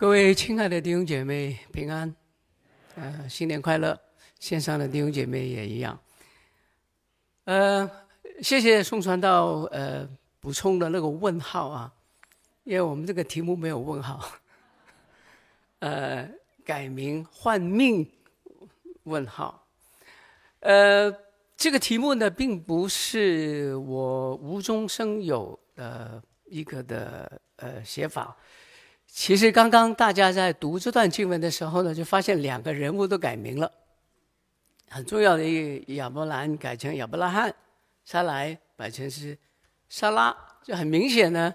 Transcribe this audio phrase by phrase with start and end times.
[0.00, 2.16] 各位亲爱的弟兄姐妹平安，
[2.94, 4.00] 呃，新年快乐！
[4.38, 6.00] 线上的弟兄姐妹也一样。
[7.44, 7.86] 呃，
[8.40, 10.08] 谢谢宋传道呃
[10.40, 11.92] 补充的那个问号啊，
[12.64, 14.26] 因为我们这个题目没有问号。
[15.80, 16.26] 呃，
[16.64, 18.10] 改名换命？
[19.02, 19.66] 问号。
[20.60, 21.14] 呃，
[21.58, 28.34] 这个题目呢，并不是我无中生有的一个的呃写法。
[29.12, 33.70] 其实刚刚大家在读这段经文的时候呢，就发现两个人物都改名了，
[34.88, 37.54] 很重要的一个亚伯兰改成亚伯拉罕，
[38.04, 39.36] 撒莱改成是
[39.88, 41.54] 撒拉，就很明显呢。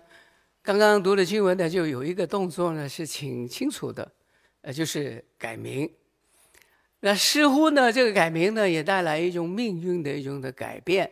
[0.61, 4.11] 刚刚读的经文呢，就有一个动作呢是挺清楚的，
[4.61, 5.89] 呃，就是改名。
[6.99, 11.09] 那似乎呢，这个改名呢也带来一种命运的一种的改变。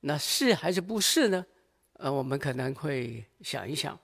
[0.00, 1.44] 那是还是不是呢？
[1.94, 3.98] 呃，我们可能会想一想。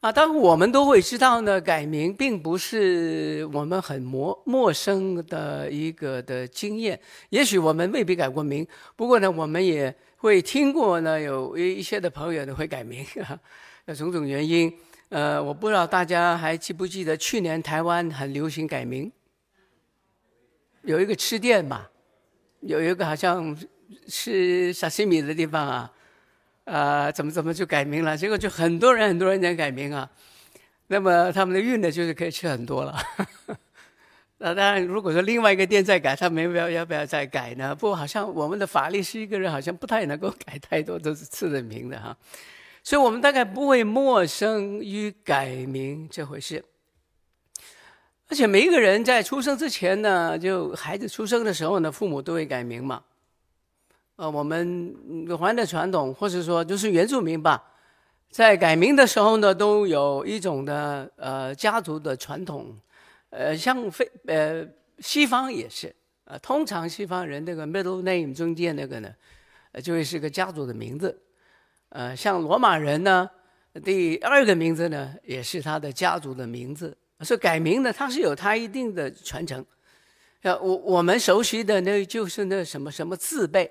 [0.00, 6.98] 啊，当然我们都会知道呢，改名并不是我们很陌陌生的一个的经验。
[7.30, 13.04] 也许我们未必改过名，不过呢，我们也会听过呢，有一一些的朋友呢会改名，
[13.86, 14.72] 有种种原因。
[15.08, 19.10] 呃，我不知道大家还记不记得去年台湾很流行改名，
[20.82, 21.88] 有一个吃店嘛，
[22.60, 23.56] 有一个好像
[24.06, 25.92] 是沙西米的地方啊。
[26.68, 28.16] 呃，怎么怎么就改名了？
[28.16, 30.08] 结果就很多人很多人在改名啊。
[30.88, 32.96] 那么他们的运呢，就是可以吃很多了。
[34.38, 37.74] 那当然，如果说另外一个店再改，他们要要不要再改呢？
[37.74, 42.16] 不好像我们的法律是一个人好像不太能够改太多都是次的名的哈。
[42.82, 46.64] 所以我们大概不会陌生于改名这回事。
[48.28, 53.02] 而且每一个人在出生之前呢，就孩子出生的时候呢，父母都会改名嘛。
[54.18, 57.62] 呃，我们有华人的传统，或者说就是原住民吧，
[58.32, 62.76] 在改名的时候呢，都有一种的呃家族的传统，
[63.30, 64.66] 呃，像非呃
[64.98, 65.94] 西方也是，
[66.24, 69.08] 呃，通常西方人那个 middle name 中间那个呢，
[69.84, 71.16] 就会是个家族的名字，
[71.90, 73.30] 呃，像罗马人呢，
[73.84, 79.64] 第二个名字呢，也是他的家族的名字，所以改名呢，它是有它一定的传承，
[80.42, 83.70] 呃，我我们熟悉的那就是那什么什么字辈。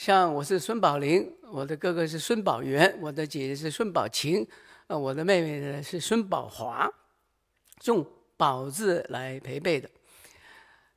[0.00, 4.48] 像我是孙宝林，我的哥哥是孙宝元，我的姐姐是孙宝琴，
[4.86, 6.90] 呃，我的妹妹呢是孙宝华，
[7.84, 8.02] 用
[8.34, 9.90] “宝”字来陪辈的。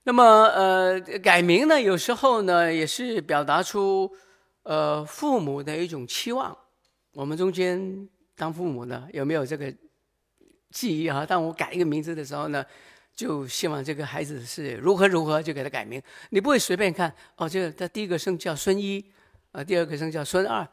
[0.04, 4.10] 那么，呃，改名呢，有时候呢也是表达出
[4.62, 6.58] 呃父母的一种期望。
[7.12, 9.70] 我们中间当父母的有没有这个
[10.72, 11.26] 记忆啊？
[11.26, 12.66] 当我改一个名字的时候呢，
[13.16, 16.02] 就希望这个孩子是如何如何，就给他改名。
[16.32, 19.04] 你不会随便看哦，这个他第一个生叫孙一，
[19.52, 20.68] 啊，第二个生叫孙二，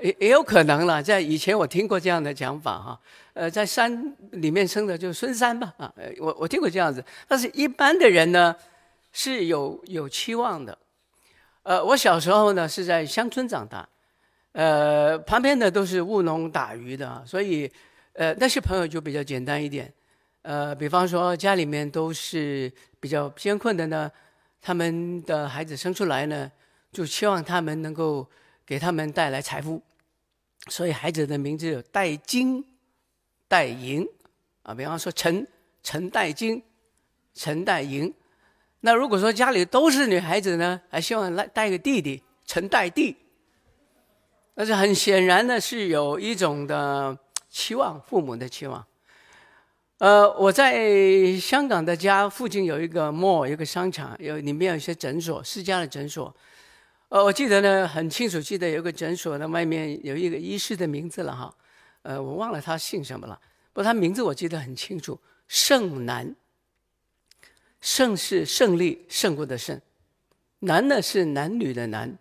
[0.00, 1.02] 也也有可能了。
[1.02, 3.00] 在以前我听过这样的讲法哈，
[3.34, 7.04] 呃，在山里面生的就孙三吧，啊，我我听过这样子。
[7.26, 8.56] 但是一般的人呢
[9.12, 10.76] 是有有期望的。
[11.64, 13.86] 呃，我小时候呢是在乡村长大，
[14.52, 17.70] 呃，旁边的都是务农打鱼的，所以
[18.14, 19.92] 呃那些朋友就比较简单一点。
[20.42, 24.10] 呃，比方说家里面都是比较艰困的呢，
[24.60, 26.50] 他们的孩子生出来呢，
[26.92, 28.26] 就希望他们能够
[28.64, 29.82] 给他们带来财富，
[30.68, 32.64] 所以孩子的名字有带金、
[33.46, 34.06] 带银
[34.62, 34.72] 啊。
[34.72, 35.46] 比方说陈
[35.82, 36.62] 陈带金、
[37.34, 38.12] 陈带银。
[38.80, 43.16] 那如果说家里都是女孩子呢，还希望来带个弟弟陈带弟。
[44.54, 47.16] 但是很显然呢，是有一种的
[47.48, 48.84] 期望，父母的期望。
[49.98, 56.34] 呃，我在香港的家附近有一个 mall，有个商场，有里面有一些诊所，私家的诊所。
[57.08, 61.52] 呃，我记得呢很清楚，记得有个诊所的外面有一个医师的名字了哈。
[62.02, 63.40] 呃，我忘了他姓什么了，
[63.72, 66.34] 不过他名字我记得很清楚，胜男。
[67.80, 69.80] 胜是胜利胜过的胜，
[70.60, 72.18] 男呢是男女的男。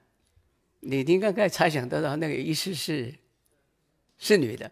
[0.79, 3.13] 你应该该猜想得到那个医师是
[4.17, 4.71] 是女的。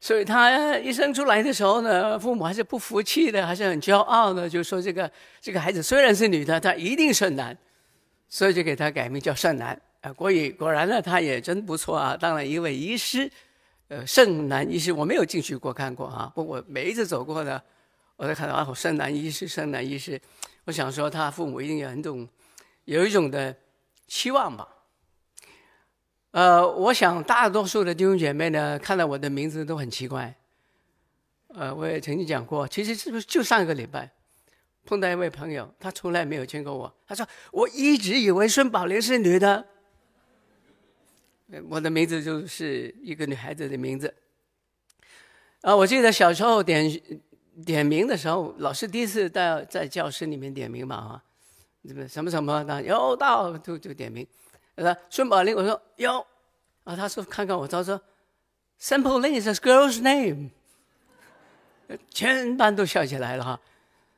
[0.00, 5.10] 所以他一生出来的时候呢，父母还是不服气的，还是很骄傲的，就说这个
[5.40, 7.56] 这个孩子虽然是女的，她一定是男，
[8.28, 9.80] 所以就给他改名叫胜男。
[10.00, 13.28] 啊，果语果然呢，他也真不错啊，当了一位医师，
[13.88, 14.92] 呃，圣男医师。
[14.92, 17.60] 我没有进去过看过啊，不过每一次走过呢，
[18.14, 20.20] 我都看到啊，圣男医师，圣男医师。
[20.66, 22.28] 我想说，他父母一定有很种
[22.84, 23.52] 有一种的
[24.06, 24.68] 期望吧。
[26.38, 30.32] 呃，我想大多数的弟兄姐妹呢，看到我的名字都很奇怪。
[31.48, 34.08] 呃，我也曾经讲过，其实是不是就上一个礼拜
[34.86, 36.94] 碰到一位朋友，他从来没有见过我。
[37.08, 39.66] 他说：“我一直以为孙宝玲是女的。”
[41.68, 44.14] 我的名字就是一个女孩子的名字。
[45.62, 46.88] 啊，我记得小时候点
[47.66, 51.24] 点名的时候，老师第一次在在教室里面点名嘛，啊，
[51.84, 54.24] 什么什么什么的，有到就就点名。
[54.84, 56.24] 呃，孙宝玲，我说有，
[56.84, 58.00] 啊，他说看看我，他说
[58.80, 60.50] ，Simple Lin is a girl's name，
[62.10, 63.60] 全班都笑起来了哈，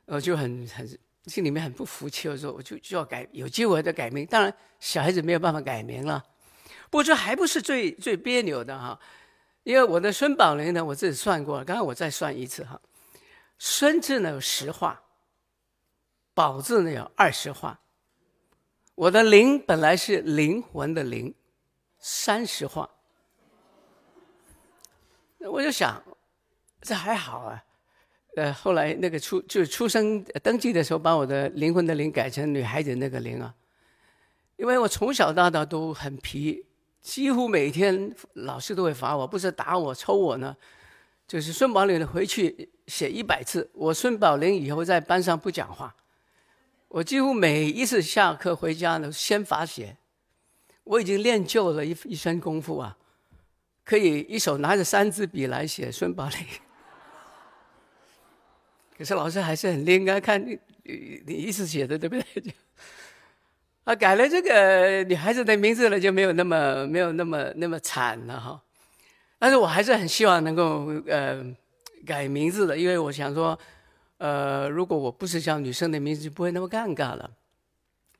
[0.05, 0.87] 我就很很
[1.25, 6.23] 心里面很不服气，我说我就就要改，有机会再改名，当然小孩子没有办法改名了。
[6.91, 8.99] 不过这还不是最最别扭的哈，
[9.63, 12.79] 因为我的孙宝玲呢，我自己算过了，刚刚我再算一次哈。
[13.57, 15.01] 孙字呢有十画，
[16.35, 17.79] 宝字呢有二十画，
[19.01, 21.33] 我的灵本来是灵魂的灵，
[21.97, 22.87] 三十画。
[25.39, 25.99] 我就想，
[26.83, 27.63] 这还好啊。
[28.35, 33.55] 呃，后来那个出就是出生登记的时候，把我的灵魂的灵改成女孩子那个灵啊，
[34.55, 36.63] 因为我从小到大都很皮。
[37.01, 40.55] 几乎每天老师都会罚我，不是打我、抽我呢，
[41.27, 43.67] 就是孙宝玲回去写一百次。
[43.73, 45.95] 我孙宝玲以后在班上不讲话，
[46.93, 49.95] 我几乎每一次下课回家呢，先罚写。
[50.83, 52.97] 我已经练就了一一身功夫啊，
[53.85, 56.39] 可以一手拿着三支笔来写孙宝林。
[58.97, 60.59] 可是老师还是很应该看你
[61.25, 62.53] 你一直写的对不对？
[63.85, 68.61] 啊，改了这个女孩子的名字了，就没有那么没有那么那么惨了哈。
[69.39, 71.41] 但是我还是很希望能够呃
[72.05, 73.57] 改名字的，因为我想说，
[74.21, 77.27] 呃，如果我不是叫女生的名字，就不会那么尴尬了。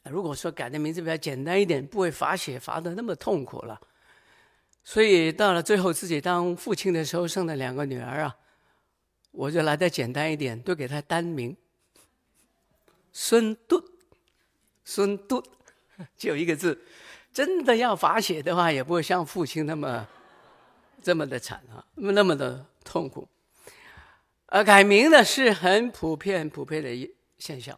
[0.10, 3.80] 如果说改的名字比较简单一点，不会罚写罚的那么痛苦了。
[4.84, 8.36] 所以到了最后自己当父亲的时候，生了两个女儿啊，
[9.30, 11.56] 我就来得简单一点，都给她单名，
[13.14, 13.80] 孙杜。
[14.84, 15.44] 孙杜，
[16.18, 16.82] 只有一个字，
[17.32, 20.08] 真的要罚写的话，也不会像父亲那么
[21.04, 23.28] 这么的惨啊，那么的痛苦。
[24.52, 27.78] 呃，改名呢是很普遍、普遍的一现象。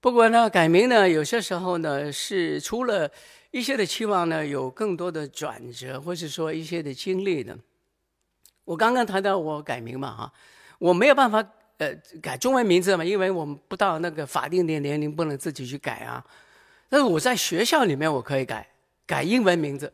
[0.00, 3.10] 不过呢，改名呢，有些时候呢是除了
[3.50, 7.54] 一些的期望呢，有更多的转折，或是说一些的经历呢。
[8.64, 10.32] 我刚刚谈到我改名嘛，哈，
[10.78, 11.46] 我没有办法。
[11.76, 16.24] 呃，改中文名字嘛，因为我们不到那个法定的年龄，不能自己去改啊。
[16.88, 18.68] 但是我在学校里面我可以改，
[19.06, 19.92] 改英文名字。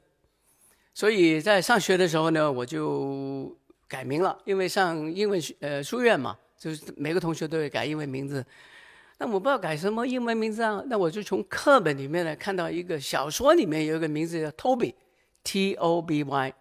[0.95, 3.55] 所以在上学的时候呢，我就
[3.95, 8.45] 改名了，因为上英文学呃书院嘛，就是每个同学都会改英文名字。
[9.19, 16.55] 那我不知道改什么英文名字啊，那我就从课本里面呢看到一个小说里面有一个名字叫 Toby，T-O-B-Y，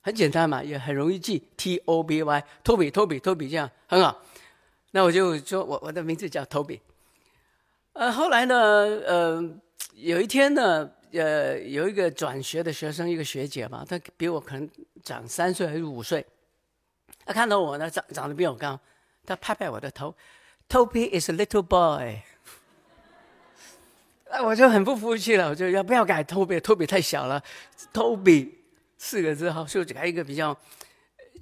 [0.00, 4.20] 很简单嘛，也很容易记，T-O-B-Y，Toby，Toby，Toby 这样很好。
[4.90, 6.80] 那我就说我我的名字叫 Toby，
[7.92, 9.48] 呃，后来呢，呃，
[9.94, 14.68] 有一天呢，呃，有一个转学的学生，一个学姐嘛，她比我可能
[15.04, 16.26] 长三岁还是五岁，
[17.28, 18.80] 他看到我呢，长长得比我高，
[19.26, 20.14] 他拍拍我的头
[20.66, 22.22] ，Toby is a little boy，
[24.30, 27.42] 哎，我就很不服气了，我就要不要改 Toby？Toby 太小了
[27.92, 28.48] ，Toby
[28.96, 30.56] 四个字哈，就改一个比较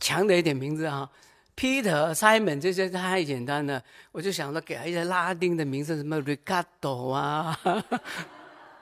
[0.00, 1.09] 强的一点名字哈。
[1.56, 3.81] Peter、Simon 这些太简单了，
[4.11, 7.56] 我就想着给他一些拉丁的名字，什么 Ricardo 啊，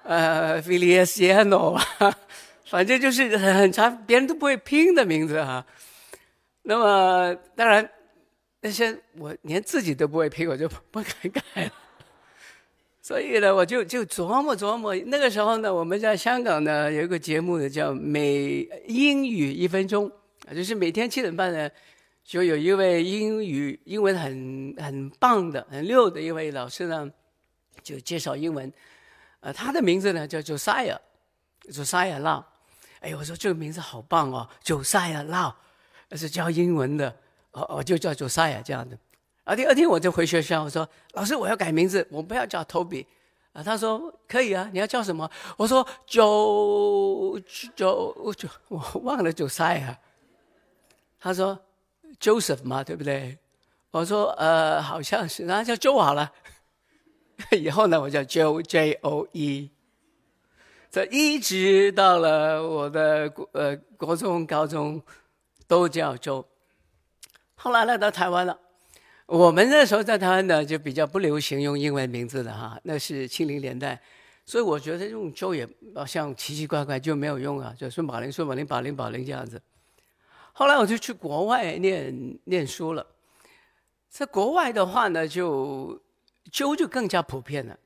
[0.05, 2.17] 呃，Feliciano 啊，
[2.65, 5.67] 反正就是很长，别人都不会拼的名字啊。
[6.65, 7.89] 那么当然
[8.61, 11.73] 那些我连自己都不会拼，我就不敢改了。
[13.01, 14.95] 所以呢，我就就琢磨琢磨。
[15.07, 20.11] 那个时候呢，我们在香港呢有一个节目呢，叫《美英语一分钟》，
[20.55, 21.71] 就是每天七点半呢。
[22.25, 27.11] 就有一位英语英文很很棒的、很溜的一位老师呢，
[27.83, 28.73] 就介绍英文。
[29.41, 32.43] 呃，他的名字呢叫 Josiah，Josiah Lau。
[33.01, 35.53] 哎，我说这个名字好棒哦，Josiah Lau，
[36.17, 37.15] 是教英文的，
[37.53, 38.99] 哦我，就叫 Josiah 这样的。
[39.45, 43.07] 啊，第二天我就回学校，我说老师，我要改名字，我不要叫 Toby。
[43.53, 45.31] 啊，他说可以啊，你要叫什么？
[45.57, 47.41] 我说 Jo
[47.77, 49.97] Jo Jo，我忘了 Josiah。
[51.19, 51.59] 他说。
[52.21, 53.37] Joseph 嘛，对不对？
[53.91, 56.33] 我说呃，好像是，那叫 Joe 好了。
[57.51, 59.69] 以后呢，我叫 Joe J O E。
[60.93, 65.03] 这一直到了我的呃国中、高中
[65.75, 66.47] 都叫周。
[67.57, 68.57] 后来来到台湾了，
[69.27, 74.01] 我们那时候在台湾呢，就比较不流行用英文名字的哈，那是七零年代，
[74.47, 79.61] 所以我觉得用周也好像奇奇怪怪，就没有用啊，就孙宝林、孙宝林、宝林、宝林这样子。
[80.53, 83.05] 后来我就去国外念念书了，
[84.09, 86.01] 在国外的话呢，就
[86.53, 87.77] 就就更加普遍了，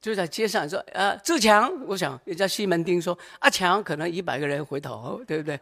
[0.00, 5.60] 就在街上说啊，志强，我想人家西门町说阿强，可能一百个人回头，对不对？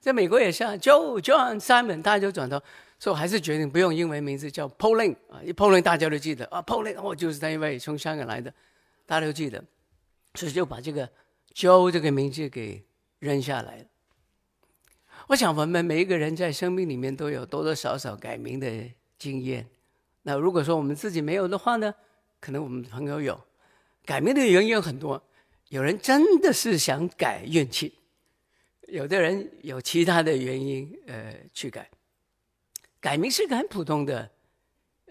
[0.00, 2.60] 在美国也像，Joe、John、Simon，大家就转头
[2.98, 8.52] 说，还是决定不用英文名字叫 Pauline 啊，一 Pauline 大家都记得啊，Pauline 哦，就是那位从香港来的，
[9.04, 9.62] 大家都记得，
[10.34, 11.08] 所以就把这个
[11.54, 12.84] Joe 这个名字给
[13.18, 13.84] 扔下来了。
[15.28, 18.68] 我想我们每一个人在生命里面都有多多少少改名的
[19.18, 19.68] 经验。
[20.22, 21.94] 那如果说我们自己没有的话呢，
[22.40, 23.38] 可能我们朋友有。
[24.06, 25.22] 改名的原因有很多，
[25.68, 27.99] 有人真的是想改运气。
[28.90, 31.88] 有的人有其他的原因，呃，去改。
[33.00, 34.30] 改名是个很普通的，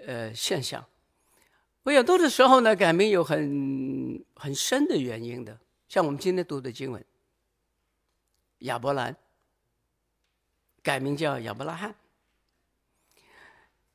[0.05, 0.85] 呃，现象。
[1.83, 5.57] 我有多的时候呢，改名有很很深的原因的。
[5.87, 7.03] 像我们今天读的经文，
[8.59, 9.15] 亚伯兰
[10.83, 11.95] 改名叫亚伯拉罕。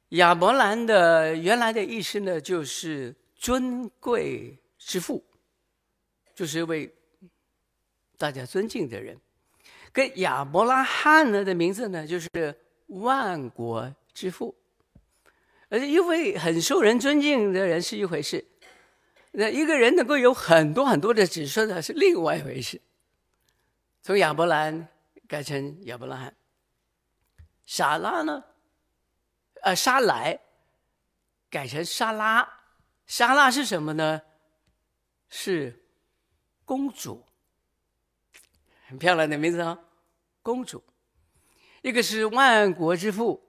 [0.09, 5.23] 亚伯兰的原来的意思呢，就是尊贵之父，
[6.35, 6.93] 就是一位
[8.17, 9.21] 大家尊敬的人。
[9.95, 12.29] 跟亚伯拉罕呢的名字呢，就是
[12.89, 14.53] 万国之父，
[15.69, 18.45] 而且一位很受人尊敬的人是一回事，
[19.31, 22.81] 那一个人能够有很多很多的子孙呢，是另外一回事。
[24.03, 24.89] 从亚伯兰
[25.29, 26.35] 改成亚伯拉罕，
[27.65, 28.43] 撒拉呢，
[29.63, 30.41] 呃，沙莱
[31.49, 32.47] 改成沙拉，
[33.07, 34.21] 沙拉是什么呢？
[35.29, 35.85] 是
[36.65, 37.25] 公主。
[38.87, 39.79] 很漂亮的名字啊，
[40.43, 40.83] 公主，
[41.83, 43.43] 一个是万国之父，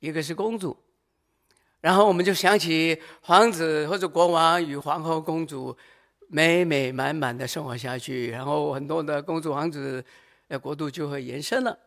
[0.00, 0.76] 一个是公主，
[1.80, 5.76] 然后我们就想起皇子或者国王与皇后、公主
[6.28, 10.04] 美美满满的生活下去，然后很多的公主、王子
[10.48, 11.78] 的国度就会延伸了。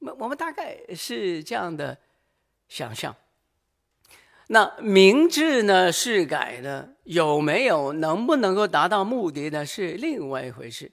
[0.00, 1.98] 我我们大概是这样的
[2.68, 3.14] 想象。
[4.48, 9.64] 那明智呢是改的，有没有能不能够达到目的呢？
[9.64, 10.90] 是另外一回事。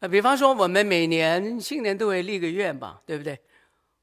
[0.00, 3.38] 那比方说，我们每年新年都会立个愿吧，对不对？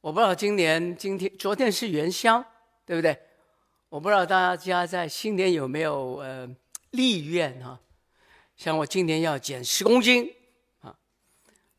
[0.02, 2.44] 我不知道今年、今天、昨天是元宵，
[2.86, 3.18] 对不对？
[3.88, 6.50] 我不知道大家在新年有没有呃
[6.92, 7.80] 立愿哈？
[8.58, 10.30] 像我今年要减十公斤
[10.82, 10.94] 啊，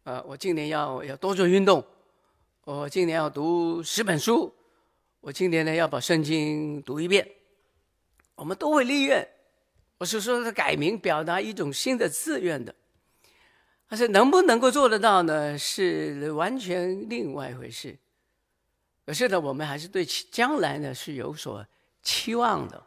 [0.05, 1.85] 呃，我今年要要多做运动，
[2.65, 4.55] 我今年要读十本书，
[5.21, 7.29] 我今年呢要把圣经读一遍。
[8.35, 9.27] 我们都会立愿，
[9.99, 12.75] 我是说是改名，表达一种新的志愿的。
[13.89, 15.57] 但是能不能够做得到呢？
[15.57, 17.97] 是完全另外一回事。
[19.05, 21.65] 可是呢，我们还是对将来呢是有所
[22.03, 22.83] 期望的，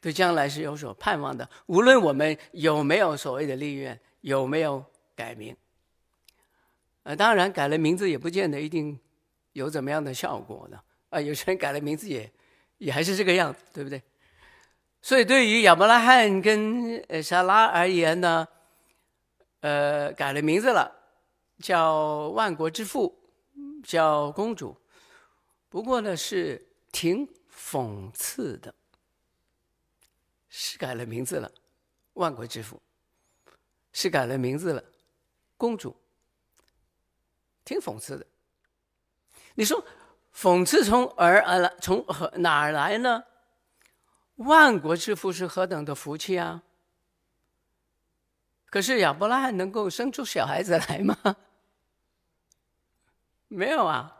[0.00, 1.48] 对将来是有所盼望的。
[1.66, 5.56] 无论我们有没有所谓的立愿，有没有改名，
[7.04, 8.98] 呃，当然改了名字也不见得一定
[9.52, 10.82] 有怎么样的效果的。
[11.10, 12.28] 啊，有些人改了名字也
[12.78, 14.02] 也还是这个样子，对不对？
[15.00, 18.46] 所以对于亚伯拉罕跟呃撒拉而言呢，
[19.62, 20.90] 呃，改了名字了，
[21.60, 23.16] 叫万国之父，
[23.84, 24.76] 叫公主。
[25.68, 28.74] 不过呢，是挺讽刺的，
[30.48, 31.50] 是改了名字了，
[32.14, 32.82] 万国之父，
[33.92, 34.84] 是改了名字了，
[35.56, 35.96] 公主，
[37.64, 38.26] 挺讽刺的。
[39.54, 39.84] 你说
[40.34, 43.22] 讽刺从而而来，从何哪儿来呢？
[44.36, 46.64] 万国之父是何等的福气啊！
[48.72, 51.14] 可是亚伯拉罕能够生出小孩子来吗？
[53.48, 54.16] 没有啊。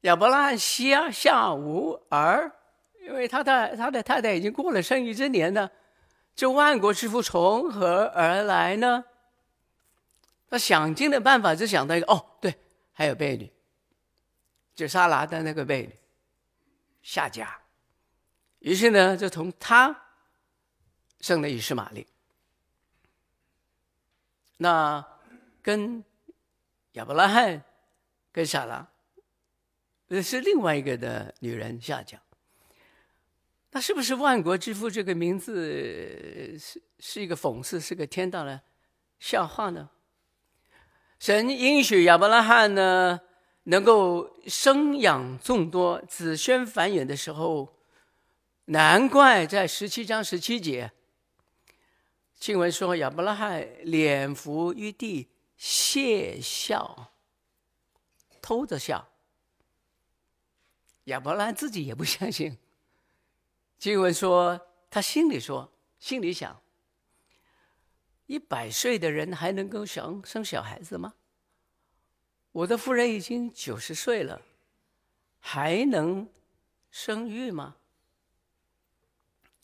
[0.00, 2.50] 亚伯拉罕膝下无儿，
[3.06, 5.70] 因为他的他的太太已经过了生育之年了。
[6.34, 9.04] 这万国之父从何而来呢？
[10.50, 12.52] 他想尽的办法，只想到一个哦，对，
[12.92, 13.48] 还有贝女，
[14.74, 15.96] 就撒拉的那个贝女
[17.00, 17.56] 夏家。
[18.58, 19.96] 于是呢，就从他
[21.20, 22.04] 生了以实玛利。
[24.58, 25.04] 那
[25.62, 26.02] 跟
[26.92, 27.62] 亚伯拉罕、
[28.32, 28.88] 跟撒拉，
[30.08, 32.20] 这是另外一个的女人夏甲。
[33.72, 38.60] 那是不是万国之父这个名字是是一个讽刺，是个天大的
[39.18, 39.90] 笑话呢？
[41.18, 43.20] 神应许亚伯拉罕呢，
[43.64, 47.76] 能够生养众多、子孙繁衍的时候，
[48.66, 50.92] 难怪在十七章十七节。
[52.38, 57.12] 经文说：“亚伯拉罕脸伏于地，窃笑，
[58.40, 59.08] 偷着笑。”
[61.04, 62.58] 亚伯拉罕自己也不相信。
[63.78, 66.62] 经文说，他心里说，心里想：
[68.26, 71.14] 一百岁的人还能够想生小孩子吗？
[72.52, 74.42] 我的夫人已经九十岁了，
[75.38, 76.28] 还能
[76.90, 77.76] 生育吗？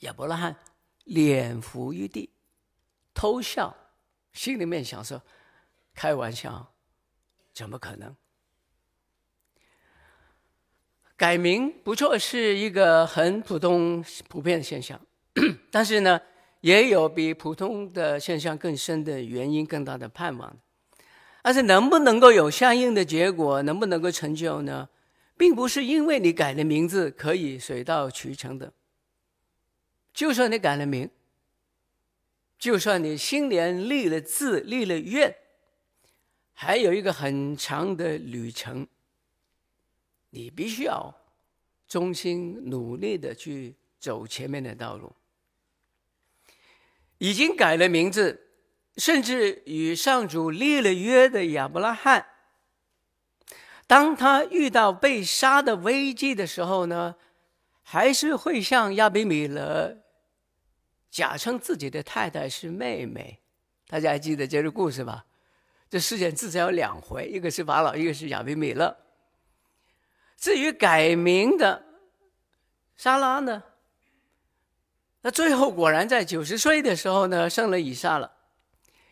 [0.00, 0.56] 亚伯拉罕
[1.04, 2.30] 脸伏于地。
[3.14, 3.76] 偷笑，
[4.32, 5.22] 心里面想说
[5.94, 6.72] ：“开玩笑，
[7.52, 8.14] 怎么可能？
[11.16, 15.00] 改名不错，是一个很普通、普遍的现象，
[15.70, 16.20] 但是呢，
[16.62, 20.58] 也有比普通的现象更深的原因、更大的盼望。
[21.42, 24.88] 但是能不能够有相应的结果，能不能够成就呢？
[25.36, 28.72] 并不是因为你改了名字可以水到渠成的。
[30.14, 31.10] 就算你改了名，
[32.62, 35.34] 就算你新年立了志、立了愿，
[36.52, 38.86] 还有一个很长的旅程，
[40.30, 41.12] 你必须要
[41.88, 45.12] 衷心努力的去走前面的道路。
[47.18, 48.46] 已经改了名字，
[48.96, 52.24] 甚至与上主立了约的亚伯拉罕，
[53.88, 57.16] 当他遇到被杀的危机的时候呢，
[57.82, 59.98] 还是会向亚比米勒。
[61.12, 63.38] 假称自己的太太是妹妹，
[63.86, 65.26] 大家还记得这个故事吧？
[65.90, 68.96] 这事件至少有两回，一个是法老，一个是亚比米勒。
[70.38, 71.84] 至于改名的
[72.96, 73.62] 莎拉呢，
[75.20, 78.32] 那最后果然在九十岁的时候呢，生了以撒了。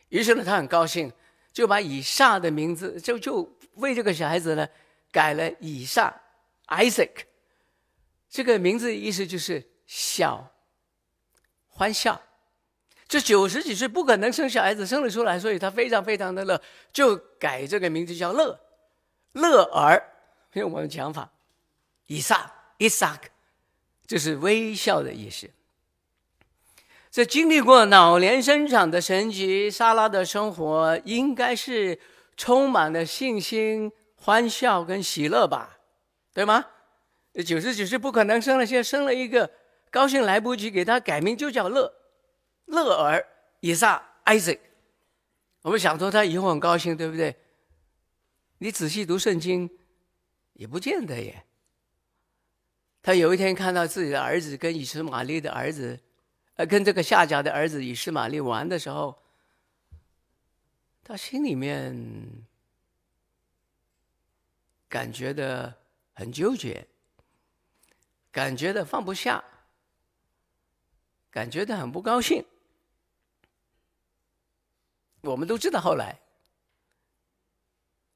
[0.08, 1.12] 于是呢，他很高兴，
[1.52, 4.66] 就把以撒的名字就就为这个小孩子呢
[5.12, 6.18] 改了以撒
[6.68, 7.10] （Isaac）。
[8.30, 10.49] 这个名字意思就是小。
[11.80, 12.20] 欢笑，
[13.08, 16.60] 这九十几岁不可能生小孩子，生了出来，所以他非常非常的乐，
[16.92, 18.60] 就改这个名字叫乐，
[19.32, 20.02] 乐儿，
[20.52, 21.32] 用我们讲法，
[22.06, 23.20] 以撒，Isaac，
[24.06, 25.48] 就是微笑的意思。
[27.10, 31.98] 这经历过老年生长的神迹，撒拉的生活应该是
[32.36, 35.78] 充满了信心、欢笑跟喜乐吧，
[36.34, 36.66] 对吗？
[37.46, 39.50] 九十几岁不可能生了，现在生了一个。
[39.90, 41.92] 高兴来不及，给他改名就叫乐，
[42.66, 43.26] 乐尔
[43.60, 44.60] 以撒 Isaac。
[45.62, 47.36] 我们想说他以后很高兴，对不对？
[48.58, 49.68] 你仔细读圣经，
[50.52, 51.44] 也不见得耶。
[53.02, 55.98] 他有一天看到自己的儿子跟以实玛利的儿子，
[56.54, 59.18] 呃，跟这个夏甲的儿子以实玛利玩的时候，
[61.02, 61.94] 他心里面
[64.88, 65.74] 感觉的
[66.12, 66.86] 很纠结，
[68.30, 69.42] 感觉的放不下。
[71.30, 72.44] 感觉到很不高兴。
[75.22, 76.18] 我们都知道，后来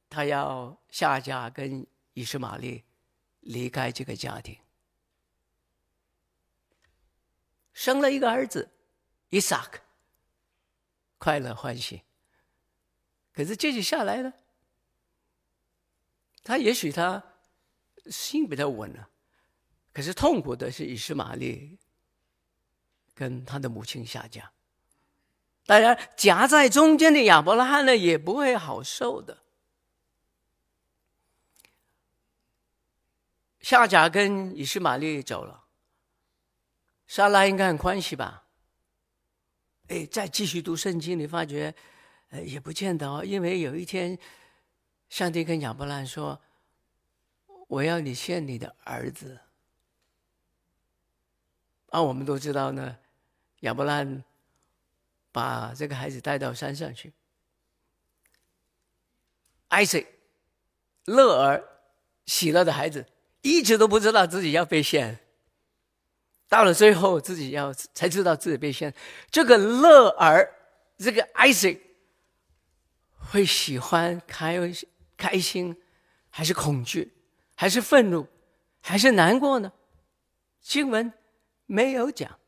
[0.08, 2.82] 他要下嫁跟以实玛利
[3.40, 4.58] 离开这个家庭，
[7.72, 8.70] 生了一个儿子
[9.28, 9.70] 以撒，
[11.18, 12.02] 快乐欢喜。
[13.32, 14.32] 可是接着下来呢，
[16.42, 17.22] 他也许他
[18.06, 19.10] 心比较稳了，
[19.92, 21.78] 可是痛苦的是以实玛利。
[23.14, 24.50] 跟他的母亲夏甲，
[25.66, 29.38] 当然夹在中间的亚伯拉罕呢，也不会好受的。
[33.60, 35.64] 夏甲跟以实玛利走了，
[37.06, 38.44] 莎拉应该很欢喜吧？
[39.88, 41.74] 哎，再继续读圣经，你发觉，
[42.30, 44.18] 呃，也不见得哦，因为有一天，
[45.08, 46.40] 上帝跟亚伯拉罕说
[47.68, 49.40] ：“我要你献你的儿子。”
[51.88, 52.98] 啊，我们都知道呢。
[53.64, 54.24] 亚伯拉罕
[55.32, 57.12] 把这个孩子带到山上去
[59.70, 60.06] ，Isaac，
[61.06, 61.64] 乐儿，
[62.26, 63.06] 喜乐的孩子，
[63.40, 65.18] 一直都不知道自己要被献，
[66.46, 68.94] 到了最后自己要才知道自己被献。
[69.30, 70.54] 这个乐儿，
[70.98, 71.80] 这个 Isaac，
[73.18, 74.58] 会喜欢开
[75.16, 75.74] 开心，
[76.28, 77.14] 还是恐惧，
[77.54, 78.28] 还是愤怒，
[78.82, 79.72] 还是难过呢？
[80.60, 81.10] 经文
[81.64, 82.38] 没有讲。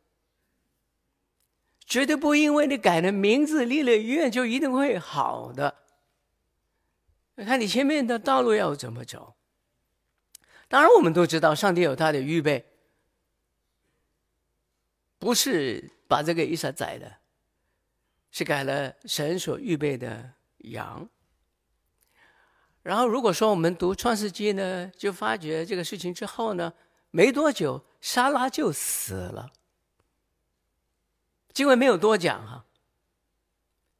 [1.86, 5.74] 绝对不因为你改了名字、立了愿，就一定会好的。
[7.36, 9.36] 看你前面的道路要怎么走。
[10.68, 12.66] 当然，我们都知道上帝有他的预备，
[15.18, 17.18] 不是把这个以撒宰了，
[18.32, 21.08] 是改了神所预备的羊。
[22.82, 26.72] 然后，如果说我们读创世纪呢，就发觉这个事情之后呢，
[27.10, 29.52] 没多久，莎拉就死了。
[31.56, 32.66] 经文没有多讲哈，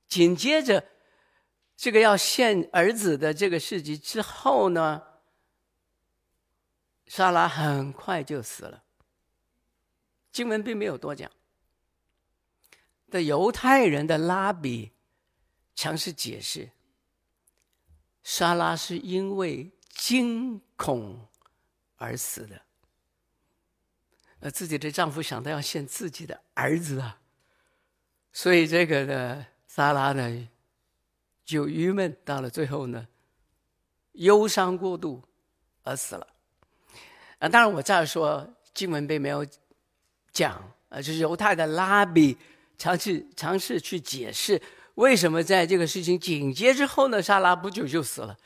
[0.07, 0.91] 紧接着
[1.75, 5.03] 这个要献儿子的这个事迹之后呢，
[7.07, 8.85] 莎拉很快就死了。
[10.31, 11.31] 经文并没有多讲。
[13.09, 14.93] 的犹太人的拉比
[15.75, 16.71] 尝试解释，
[18.23, 21.27] 莎拉是因为惊恐
[21.97, 22.61] 而死的，
[24.41, 27.23] 而自己的丈夫想到要献自己的儿子啊。
[28.37, 30.49] 所以这个呢，撒拉呢
[31.43, 33.09] 就郁闷，到了最后呢，
[34.13, 35.23] 忧伤过度
[35.85, 36.27] 而死了。
[37.39, 39.43] 啊，当然我再说经文并没有
[40.33, 40.53] 讲，
[40.91, 42.37] 啊，就是犹太的拉比
[42.77, 44.61] 尝试尝试去解释
[44.97, 48.37] 为什么在这个事情紧接之后呢，撒拉不久就死了，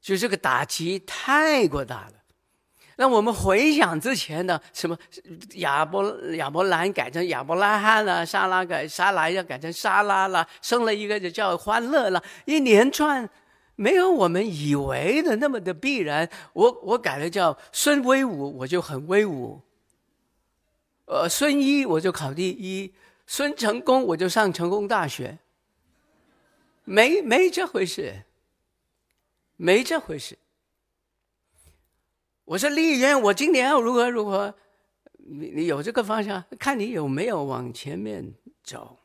[0.00, 2.19] 就这个打击太过大了。
[3.00, 4.94] 那我们回想之前的什么
[5.54, 13.26] 亚伯亚伯兰改成亚伯拉罕了，沙拉改沙拉要改成沙拉了，生了一个就叫欢乐了，一连串
[13.74, 16.28] 没有我们以为的那么的必然。
[16.52, 19.62] 我我改了叫孙威武，我就很威武。
[21.06, 22.92] 呃，孙一我就考第一，
[23.26, 25.38] 孙成功我就上成功大学。
[26.84, 28.24] 没没这回事，
[29.56, 30.36] 没这回事。
[32.50, 34.52] 我说立愿，我今年要如何如何？
[35.18, 38.34] 你你有这个方向，看你有没有往前面
[38.64, 38.98] 走。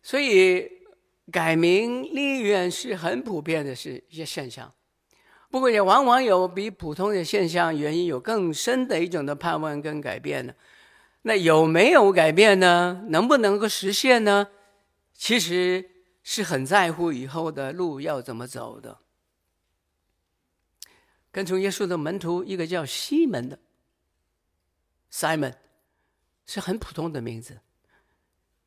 [0.00, 0.70] 所以
[1.32, 4.72] 改名立愿是很普遍的是一些现象，
[5.50, 10.54] 不过也往往有比普通的现象原因有更深的一种的盼望跟改变呢。
[11.22, 13.06] 那有没有改变呢？
[13.08, 14.46] 能不能够实现呢？
[15.12, 15.90] 其实
[16.22, 18.98] 是很在乎以后的路要怎么走的。
[21.32, 23.58] 跟从耶稣的门徒，一个叫西门的
[25.10, 25.54] Simon，
[26.44, 27.58] 是很普通的名字。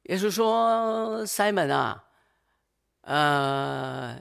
[0.04, 2.04] 耶稣说：“Simon 啊，
[3.02, 4.20] 呃，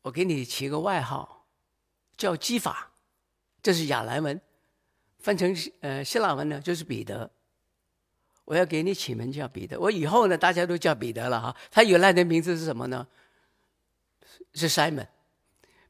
[0.00, 1.46] 我给你起个外号，
[2.16, 2.90] 叫基法，
[3.62, 4.40] 这是亚兰文，
[5.18, 7.30] 翻成呃希腊文呢就是彼得。
[8.44, 9.78] 我要给你起名叫彼得。
[9.78, 11.56] 我以后呢，大家都叫彼得了哈。
[11.70, 13.06] 他原来的名字是什么呢？
[14.54, 15.06] 是 Simon。”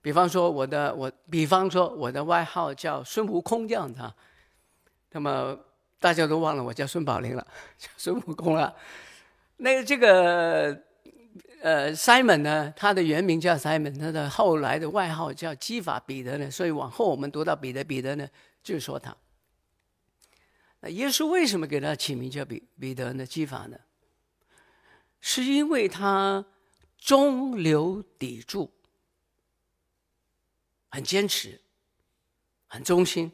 [0.03, 4.13] 比方说我的我，比方说我的外号叫孙悟空这样的，
[5.13, 5.57] 那么
[6.01, 7.47] 大家都忘了我叫孙宝林了，
[7.79, 8.75] 叫孙悟空了。
[9.59, 10.77] 那个这个
[11.63, 18.29] 呃，Simon 呢，他的原名叫 Simon，他的后来的外号叫基法彼得呢，所以往后我们读到彼得彼得呢，
[18.61, 19.17] 就说他。
[20.81, 23.25] 那耶稣为什么给他起名叫彼彼得呢？
[23.25, 23.79] 基法呢？
[25.21, 26.45] 是因为他
[26.99, 28.69] 中流砥柱。
[30.93, 31.59] 很坚持，
[32.67, 33.33] 很忠心，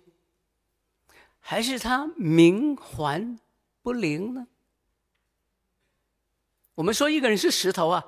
[1.41, 3.37] 还是他冥顽
[3.83, 4.47] 不灵呢？
[6.77, 8.07] 我们说一个人是石头啊，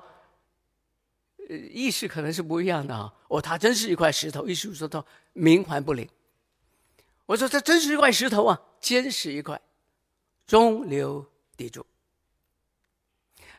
[1.49, 3.13] 呃，意思可能是不一样的啊。
[3.27, 6.07] 哦，他真是一块石头，意思说他冥顽不灵。
[7.25, 9.61] 我说他真是一块石头啊，坚实一块，
[10.47, 11.85] 中流砥柱。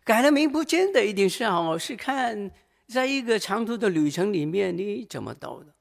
[0.02, 2.50] 改了名不见得一定是好，是看
[2.88, 5.74] 在一个长途的旅程里面你怎么走的。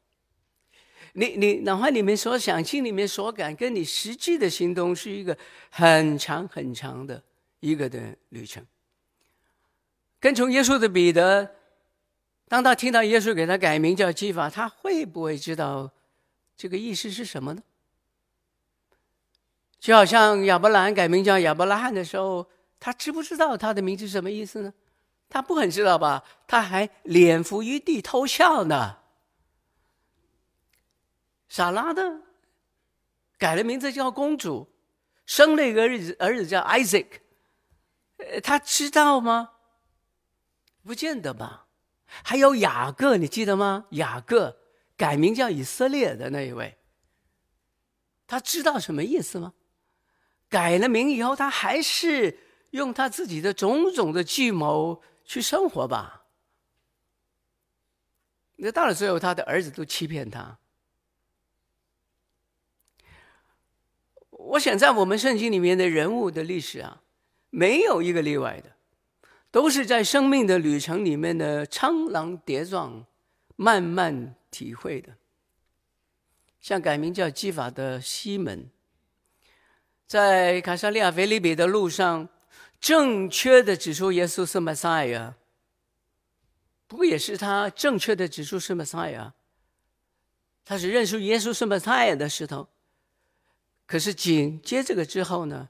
[1.14, 5.38] 你你脑海里面所想，心里面所感，跟你实际的行动是一个
[5.70, 7.22] 很长很长的
[7.60, 8.66] 一个的旅程。
[10.20, 11.56] 跟从耶稣的彼得，
[12.48, 15.92] 当他听到耶稣给他改名叫基法，他会不会知道
[16.56, 17.62] 这个意思是什么呢？
[19.80, 22.48] 就好像亚伯兰改名叫亚伯拉罕的时候，
[22.80, 24.72] 他知不知道他的名字什么意思呢？
[25.28, 26.24] 他不很知道吧？
[26.48, 29.00] 他还脸伏于地偷笑呢。
[31.52, 32.22] 撒拉的
[33.38, 34.74] 改了名字叫公主，
[35.26, 37.08] 生了一个儿子，儿子叫 Isaac，
[38.42, 39.52] 他知道吗？
[40.82, 41.68] 不见得吧。
[42.06, 43.88] 还有雅各，你记得吗？
[43.90, 44.62] 雅各
[44.96, 46.78] 改名叫以色列的那一位，
[48.26, 49.52] 他知道什么意思吗？
[50.48, 56.28] 改了名以后，他还是用他自己的种种的计谋去生活吧。
[58.56, 60.58] 那到了最后，他的儿子都欺骗他。
[64.48, 67.02] 我想在我们圣经里面的人物的历史啊，
[67.50, 68.72] 没有一个例外的，
[69.50, 73.06] 都是在生命的旅程里面的苍狼跌撞，
[73.56, 75.16] 慢慢体会的。
[76.60, 78.70] 像改名叫基法的西门，
[80.06, 82.28] 在卡萨利亚腓立比的路上，
[82.80, 85.36] 正确的指出耶稣是弥赛亚，
[86.88, 89.34] 不过也是他正确的指出是弥赛亚，
[90.66, 92.68] 他是认出耶稣是弥赛亚的石头。
[93.92, 95.68] 可是紧接这个之后呢，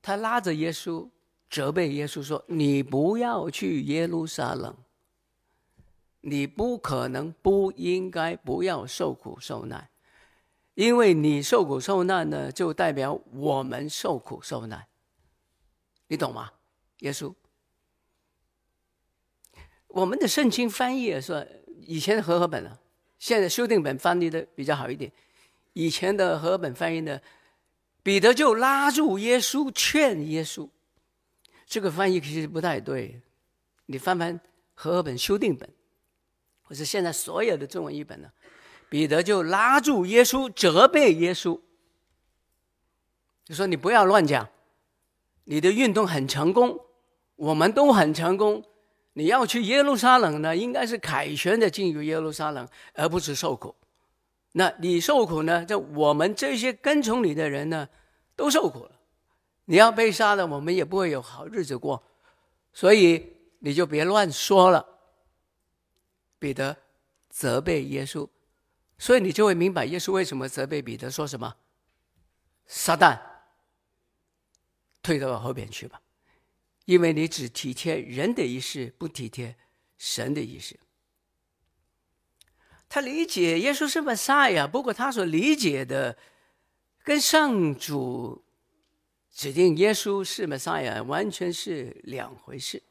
[0.00, 1.06] 他拉着耶稣，
[1.50, 4.74] 责备耶稣说：“你不要去耶路撒冷，
[6.22, 9.90] 你不可能不应该不要受苦受难，
[10.72, 14.86] 因为你受苦受难呢，就代表我们受苦受难，
[16.06, 16.52] 你懂吗？”
[17.00, 17.34] 耶稣，
[19.88, 21.46] 我们的圣经翻译也说，
[21.82, 22.78] 以前的和合本啊，
[23.18, 25.12] 现在修订本翻译的比较好一点。
[25.72, 27.20] 以前的和本翻译呢，
[28.02, 30.68] 彼得就拉住耶稣，劝耶稣。
[31.66, 33.20] 这个翻译其实不太对，
[33.86, 34.40] 你翻翻
[34.74, 35.68] 和本修订本，
[36.62, 38.30] 或者现在所有的中文译本呢，
[38.88, 41.60] 彼得就拉住耶稣，责备耶稣，
[43.44, 44.48] 就说：“你不要乱讲，
[45.44, 46.80] 你的运动很成功，
[47.36, 48.64] 我们都很成功。
[49.12, 53.74] 你要去耶路撒冷呢，应该是凯旋的进入耶路撒冷，而不是受苦。
[54.52, 57.88] 那你受苦呢，就我们这些跟从你的人呢，
[58.34, 59.00] 都受苦了。
[59.66, 62.02] 你要被杀了，我们也不会有好日子过。
[62.72, 64.84] 所以你就别乱说了。”
[66.40, 66.76] 彼得
[67.28, 68.28] 责备耶稣。
[68.98, 71.56] 所以你就会明白耶稣为什么责备彼得，说什么
[72.66, 73.18] ：“撒旦，
[75.00, 76.02] 退到后边去吧，
[76.84, 79.56] 因为你只体贴人的意思，不体贴
[79.96, 80.76] 神的意思。”
[82.90, 86.18] 他理解耶稣是弥赛亚，不过他所理解的
[87.04, 88.44] 跟上主
[89.32, 92.82] 指定耶稣是弥赛亚完全是两回事。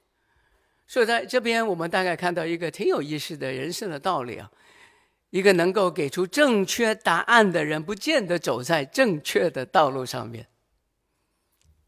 [0.88, 4.50] 所以在这边，我们大概看到一个挺有意思的人生的道理啊。
[5.32, 10.46] 一个能够给出正确答案的人，不见得走在正确的道路上面；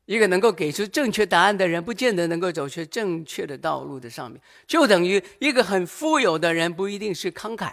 [0.06, 4.40] 一个能够给出正确答案的人，不见得能够走去正确的道路的上面。
[4.68, 7.72] 就等于一个很富有的人，不一定是慷慨，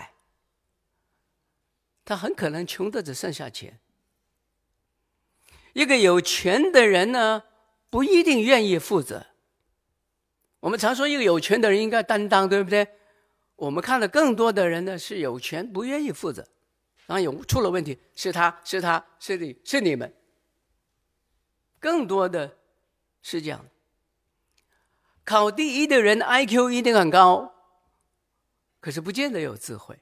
[2.08, 3.74] 他很可能穷的只剩下钱；
[5.74, 7.42] 一个有权的人呢，
[7.90, 9.26] 不一定愿意负责。
[10.60, 12.88] 我们常说，一个有权的人应该担当，对不对？
[13.56, 16.48] 我们看到更多的人呢，是有权不愿意负责，
[17.04, 20.10] 然后有出了问题，是他是他是你是你们，
[21.78, 22.56] 更多的
[23.20, 23.66] 是这样。
[25.24, 27.54] 考第一的人 IQ 一定很高，
[28.80, 30.00] 可是不见得有智慧。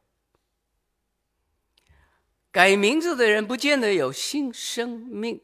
[2.57, 5.39] 改名字的人不见得有新生命。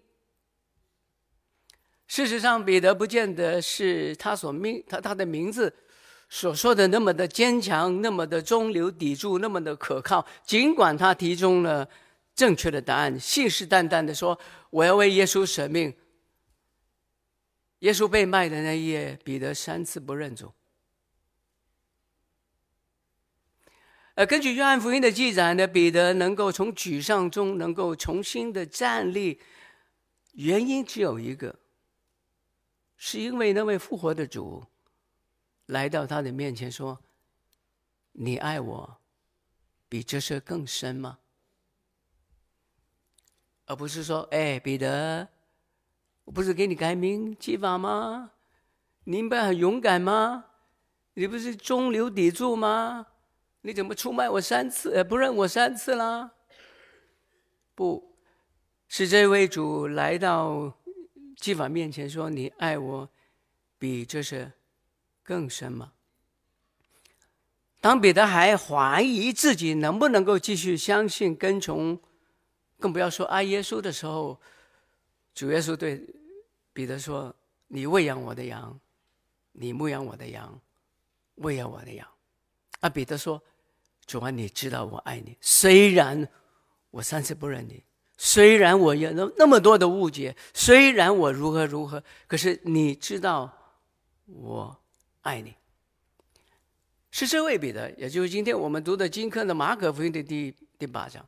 [2.07, 5.75] 事实上，彼得不见得是他所命他他的名字。
[6.31, 10.27] 所说的那么的坚强，那么的中流砥柱，那么的可靠。
[10.47, 11.87] 尽管他提供了
[12.35, 15.95] 正确的答案，信誓旦旦的说：“我要为耶稣舍命。”
[17.81, 20.51] 耶稣被卖的那一夜，彼得三次不认主。
[24.15, 29.41] 呃，根据约翰福音的记载呢，彼得能够从沮丧中能够重新的站立，
[30.33, 31.59] 原因只有一个，
[32.97, 34.65] 是因为那位复活的主。
[35.67, 36.99] 来到他的面前说
[38.13, 38.99] ：“你爱我，
[39.89, 41.21] 比这些更深吗？”
[43.65, 45.27] 而不是说：“哎，彼得，
[46.25, 48.33] 我不是给你改名记法吗？
[49.05, 50.45] 你不很勇敢吗？
[51.15, 53.07] 你不是中流砥柱吗？
[53.63, 56.33] 你怎么出卖我三次，呃不认我三次啦？”
[57.75, 58.17] 不
[58.87, 60.73] 是这位主来到
[61.37, 63.09] 记法面前说：“你爱我，
[63.79, 64.53] 比这是。”
[65.25, 65.93] 更深吗？
[67.81, 71.99] 当彼得还怀疑自己能不能够继续相信跟从，
[72.81, 74.41] 更不要说爱耶稣的时候，
[75.33, 76.05] 主耶稣对
[76.73, 77.35] 彼得说
[77.69, 78.79] ：“你喂养我的羊，
[79.53, 80.61] 你牧养我的羊，
[81.37, 82.07] 喂养我的羊。”
[82.81, 83.41] 啊，彼得说
[84.07, 86.29] ：“主啊，你知道我爱你，虽然
[86.91, 87.83] 我三次不认你，
[88.17, 93.51] 虽然我有那那么多的误解，虽然我如何如何，可是你知道
[94.27, 94.79] 我。”
[95.23, 95.55] 爱你，
[97.13, 101.25] 是这位彼得，也就是今天我们读的金科的马可福音的第第八章。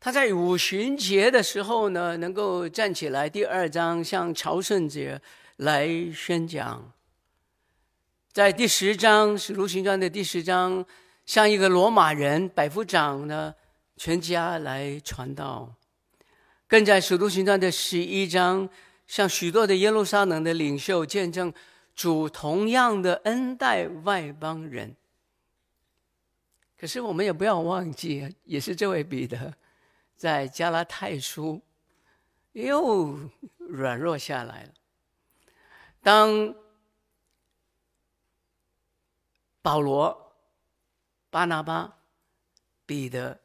[0.00, 5.22] 他在五旬节的时候呢，能够站起来，第二章向朝圣节
[5.58, 6.92] 来宣讲。
[8.34, 10.84] 在第十章《使徒行传》的第十章，
[11.24, 13.54] 向一个罗马人百夫长呢
[13.96, 15.72] 全家来传道。
[16.66, 18.68] 更在《使徒行传》的十一章。
[19.06, 21.52] 向许多的耶路撒冷的领袖见证
[21.94, 24.96] 主同样的恩待外邦人。
[26.76, 29.54] 可是我们也不要忘记，也是这位彼得，
[30.16, 31.60] 在加拉太书
[32.52, 33.16] 又
[33.58, 34.70] 软弱下来了。
[36.02, 36.54] 当
[39.64, 40.36] 保罗、
[41.30, 41.96] 巴拿巴、
[42.84, 43.40] 彼得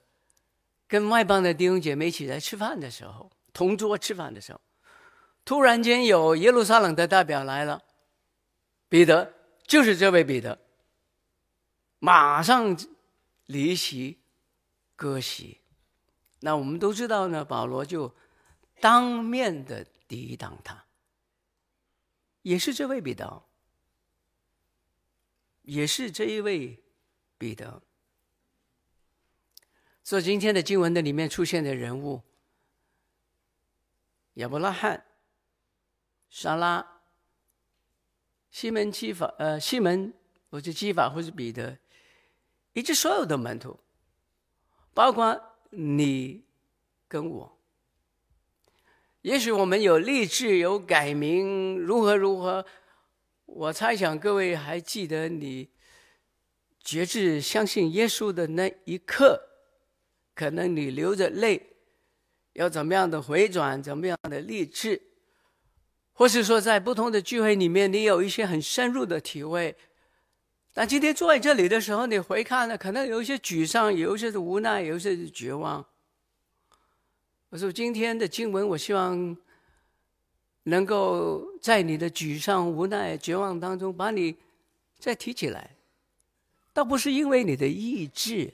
[0.85, 4.59] 跟外邦的弟兄姐妹一起来吃饭的时候，同桌吃饭的时候。
[5.45, 7.81] 突然间有耶路撒冷的代表来了，
[8.89, 9.33] 彼得
[9.65, 10.59] 就是这位彼得，
[11.99, 12.77] 马上
[13.45, 14.19] 离席
[14.97, 15.61] 割席。
[16.41, 18.13] 那我们都知道呢，保罗就
[18.81, 20.83] 当面的抵挡他，
[22.41, 23.41] 也是这位彼得，
[25.69, 26.79] 也是这一位
[27.37, 27.81] 彼得。
[30.03, 32.21] 所以今天的经文的里面出现的人物，
[34.33, 35.05] 亚伯拉罕。
[36.31, 37.01] 沙拉、
[38.51, 40.13] 西门基法、呃，西门
[40.51, 41.79] 或是基法，或是彼得，
[42.73, 43.79] 以及所有的门徒，
[44.93, 46.43] 包括你
[47.07, 47.57] 跟我。
[49.23, 52.63] 也许我们有立志，有改名，如何如何？
[53.53, 55.69] 我猜想各位还记得你
[56.81, 59.41] 决志相信耶稣的那一刻，
[60.33, 61.73] 可能你流着泪，
[62.53, 65.01] 要怎么样的回转，怎么样的立志，
[66.13, 69.75] 或是说在不同的聚会里面，你有一些很深入的体会。
[70.73, 75.85] 但今天坐在这里的时候，你回看了，可能有一些沮丧，有一些的无奈，有一些的绝望。
[77.49, 79.35] 我说今天的经文，我希望
[80.69, 84.35] 能够在你的沮丧、无奈、绝望当中，把你
[84.97, 85.75] 再提起来。
[86.71, 88.53] 倒不是因为你的意志，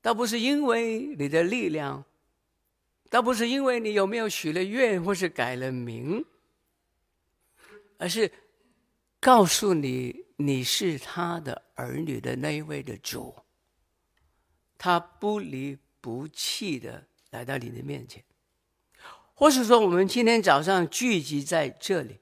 [0.00, 2.04] 倒不是因为你的力量，
[3.10, 6.24] 倒不是因为你有没有许了愿或是改了名，
[7.98, 8.30] 而是
[9.20, 13.34] 告诉你你是他的儿女的那一位的主，
[14.78, 17.06] 他不离不弃的。
[17.30, 18.22] 来到你的面前，
[19.34, 22.20] 或是说，我们今天早上聚集在这里，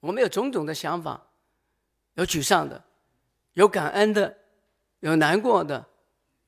[0.00, 1.28] 我们有种种的想法，
[2.14, 2.82] 有沮丧的，
[3.52, 4.38] 有感恩的，
[5.00, 5.86] 有难过的，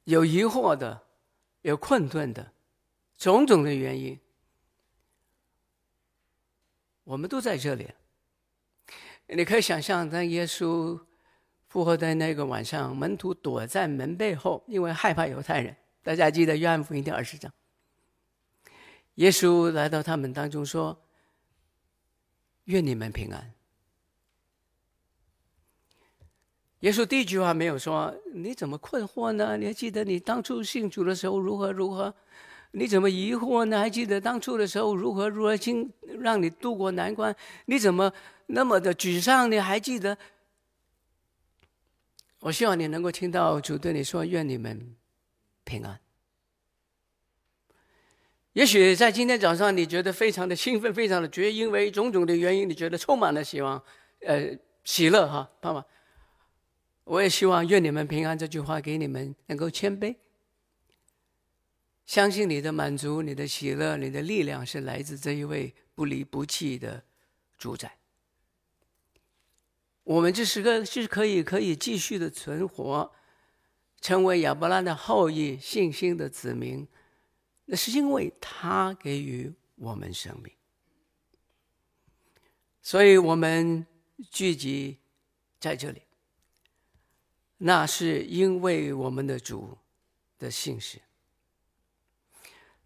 [0.05, 1.03] 有疑惑的，
[1.63, 2.53] 有困顿的，
[3.19, 4.19] 种种的原因，
[7.05, 7.89] 我们都在这里。
[9.27, 10.99] 你可以想象，当耶稣
[11.69, 15.77] 复活的那个晚上，门徒躲在门背后，因为害怕犹太人。
[16.03, 17.53] 大家记得约翰福音第二十章，
[19.21, 20.99] 耶稣来到他们当中说
[22.65, 23.53] ：“愿你们平安。”
[26.81, 29.59] 耶稣第一句话没有说：“你怎么困惑呢？
[29.59, 32.15] 你还记得你当初信主的时候如何如何？
[32.71, 33.79] 你怎么疑惑呢？
[33.79, 37.37] 还记得当初的时候如何如何经让你度过难关？
[37.67, 38.11] 你怎么
[38.47, 39.53] 那么的沮丧？
[39.53, 40.17] 你还记得？”
[42.41, 44.97] 我希望你能够听到主对你说：“愿你们。”
[45.65, 46.01] 平安。
[48.53, 53.83] 也许在今天早上，你觉得非常的兴奋， 非常的觉得，因为种种的原因，你觉得充满了希望，
[54.21, 55.85] 呃，喜乐哈，爸爸。
[57.05, 60.17] 我也希望愿你们平安这句话给你们能够谦卑，
[62.07, 67.03] 相信你的满足、你的喜乐、你的力量是来自这一位不离不弃的
[67.59, 67.99] 主宰。
[70.05, 73.13] 我们这是个是可以可以继续的存活。
[74.01, 76.89] 成为亚伯拉的后裔、信心的子民，
[77.73, 80.53] 那是因为他给予我们生命，
[82.83, 83.87] 所以我们
[84.29, 84.99] 聚集
[85.61, 86.03] 在这里。
[87.59, 89.79] 那是因为我们的主
[90.37, 91.01] 的信实。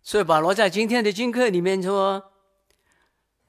[0.02, 2.32] 所以保罗在今天的经课里面说：“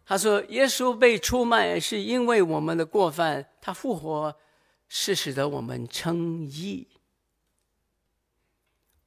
[0.08, 4.38] 他说，耶稣被出卖是因为我们的过犯，他复活
[4.88, 6.88] 是使得我们称义。”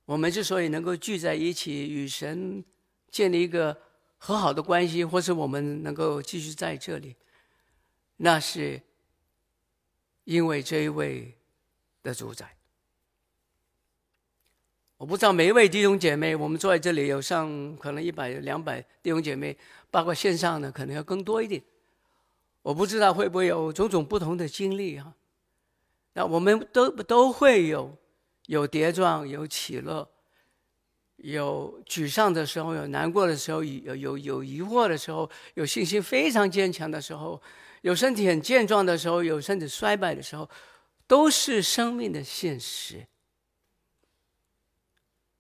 [0.09, 2.65] 我们之所以能够聚在一起，与神
[3.11, 3.79] 建立一个
[4.17, 7.15] 和好的关系，或是我们能够继续在这里，
[8.17, 8.81] 那是
[10.25, 11.37] 因为这一位
[12.03, 12.57] 的主宰。
[14.97, 19.55] 我不知道每一位弟兄姐妹，我们坐在这里有上可能一百两百弟兄姐妹，
[19.91, 21.63] 包括线上的可能要更多一点。
[22.63, 25.13] 我不知道会不会有种种不同的经历哈。
[26.15, 27.95] 那我们都都会有。
[28.49, 30.11] 有跌撞，有起落，
[31.17, 37.41] 有沮丧的时候，有难过的时候，有有有疑惑的时候，有信心非常坚强的时候，
[37.83, 40.49] 有身体很健壮的时候，有身体衰败的时候，
[41.07, 43.07] 都是生命的现实。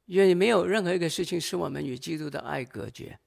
[0.04, 3.18] 因为没有任何一个事情使我们与基督的爱隔绝。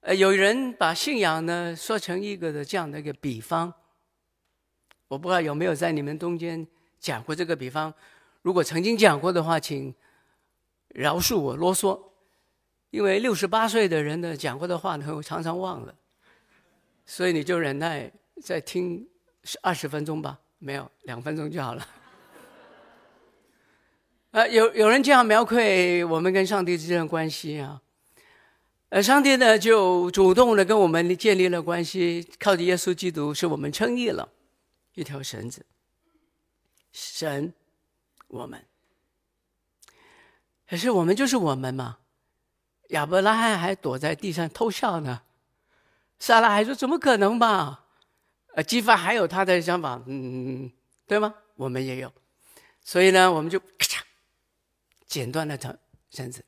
[0.00, 3.74] 呃，有人把信仰呢说成一个的这样的一个比方。
[5.08, 6.66] 我不知道有没有在你们中间
[6.98, 7.92] 讲过这个比方，
[8.42, 9.94] 如果曾经讲过的话，请
[10.88, 12.00] 饶恕我啰嗦，
[12.90, 15.94] 因为六十八岁的人呢讲过的话呢，我常常忘了，
[17.04, 18.10] 所以你就忍耐
[18.42, 19.06] 再听
[19.62, 21.86] 二十分钟吧，没有两分钟就好了。
[24.32, 27.80] 呃，有有人这样描绘我们跟上帝之间的关系啊，
[28.88, 34.28] 呃，上帝呢就主动的跟我们建立了关系，靠着耶稣基督是我们称义了。
[34.96, 35.64] 一条绳子，
[36.90, 37.52] 神，
[38.28, 38.66] 我们，
[40.66, 41.98] 可是我们就是我们嘛。
[42.88, 45.22] 亚伯拉罕还躲在地上偷笑呢，
[46.18, 47.84] 撒拉还说怎么可能吧？
[48.54, 50.72] 呃，基法还有他的想法，嗯，
[51.06, 51.34] 对吗？
[51.56, 52.10] 我们也有，
[52.80, 54.00] 所以呢，我们就咔嚓
[55.06, 55.76] 剪断了他
[56.10, 56.42] 绳子。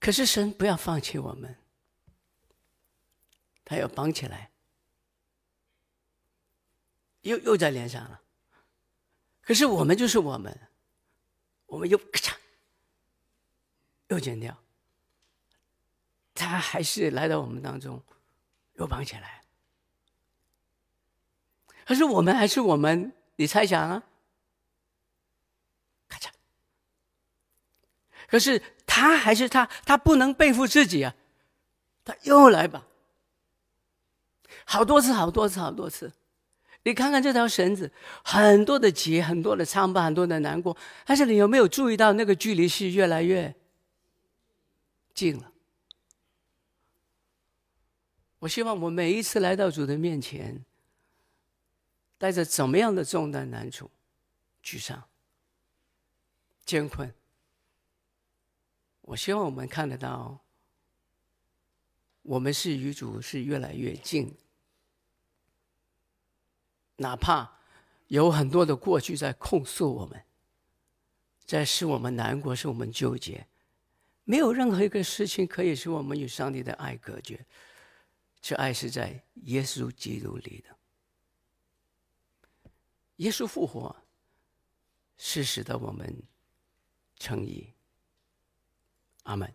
[0.00, 1.54] 可是神不要放弃我们，
[3.62, 4.50] 他要绑起来，
[7.24, 8.20] 又又在连上了。
[9.42, 10.58] 可是我们就是我们，
[11.66, 12.34] 我们又咔嚓
[14.08, 14.56] 又剪掉，
[16.34, 18.02] 他还是来到我们当中，
[18.74, 19.42] 又绑起来。
[21.86, 24.02] 可是我们还是我们，你猜想啊？
[26.08, 26.30] 咔嚓。
[28.28, 31.14] 可是他还是他，他不能背负自己啊，
[32.04, 32.86] 他又来吧。
[34.64, 36.10] 好多次，好多次，好多次。
[36.84, 37.90] 你看看这条绳子，
[38.22, 40.76] 很多的结，很多的苍疤，很多的难过。
[41.04, 43.54] 但是你有没有注意到那个距离是越来越
[45.14, 45.50] 近了？
[48.40, 50.62] 我希望我每一次来到主的面前，
[52.18, 53.90] 带着怎么样的重担、难处、
[54.62, 55.02] 沮丧、
[56.66, 57.14] 艰困，
[59.00, 60.38] 我希望我们看得到，
[62.20, 64.36] 我们是与主是越来越近。
[66.96, 67.58] 哪怕
[68.08, 70.24] 有很多的过去在控诉我们，
[71.44, 73.46] 在使我们难过，使我们纠结，
[74.24, 77.44] 没有任何一个事情可以使我们与上帝的爱隔绝。
[78.40, 80.76] 这爱是在耶稣基督里的。
[83.16, 83.96] 耶稣复活
[85.16, 86.22] 是使得我们
[87.16, 87.72] 称义。
[89.22, 89.52] 阿门。